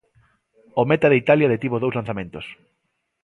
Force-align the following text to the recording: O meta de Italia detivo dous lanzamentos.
O 0.81 0.83
meta 0.89 1.07
de 1.09 1.19
Italia 1.23 1.51
detivo 1.53 1.77
dous 1.81 1.97
lanzamentos. 1.99 2.45